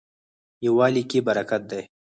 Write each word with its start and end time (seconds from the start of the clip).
یووالي 0.65 1.03
کې 1.09 1.19
برکت 1.27 1.61
دی 1.71 1.81